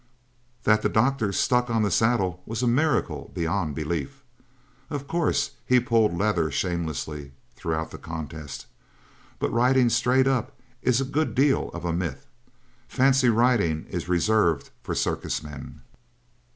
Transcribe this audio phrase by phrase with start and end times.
[0.63, 4.23] That the doctor stuck on the saddle was a miracle beyond belief.
[4.89, 8.65] Of course he pulled leather shamelessly throughout the contest,
[9.37, 12.25] but riding straight up is a good deal of a myth.
[12.87, 15.81] Fancy riding is reserved for circus men.